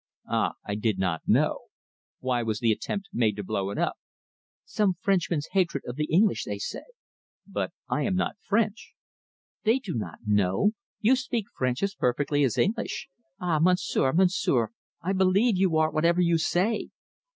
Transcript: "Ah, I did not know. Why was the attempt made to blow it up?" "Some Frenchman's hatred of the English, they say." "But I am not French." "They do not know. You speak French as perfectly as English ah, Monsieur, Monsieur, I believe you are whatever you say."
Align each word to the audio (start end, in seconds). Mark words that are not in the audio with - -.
"Ah, 0.27 0.53
I 0.65 0.73
did 0.73 0.97
not 0.97 1.21
know. 1.27 1.65
Why 2.21 2.41
was 2.41 2.59
the 2.59 2.71
attempt 2.71 3.09
made 3.13 3.35
to 3.35 3.43
blow 3.43 3.69
it 3.69 3.77
up?" 3.77 3.97
"Some 4.65 4.95
Frenchman's 4.99 5.49
hatred 5.51 5.83
of 5.85 5.95
the 5.95 6.05
English, 6.05 6.43
they 6.45 6.57
say." 6.57 6.85
"But 7.45 7.71
I 7.87 8.01
am 8.01 8.15
not 8.15 8.37
French." 8.39 8.95
"They 9.63 9.77
do 9.77 9.93
not 9.93 10.17
know. 10.25 10.71
You 11.01 11.15
speak 11.15 11.45
French 11.55 11.83
as 11.83 11.93
perfectly 11.93 12.43
as 12.43 12.57
English 12.57 13.09
ah, 13.39 13.59
Monsieur, 13.59 14.11
Monsieur, 14.11 14.71
I 15.03 15.13
believe 15.13 15.55
you 15.55 15.77
are 15.77 15.91
whatever 15.91 16.19
you 16.19 16.39
say." 16.39 16.89